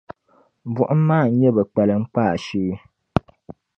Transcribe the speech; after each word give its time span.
Buɣum 0.73 1.01
maa 1.07 1.25
n-nyɛ 1.29 1.49
bɛ 1.55 1.63
kpaliŋkpaa 1.71 2.33
shee. 2.45 2.73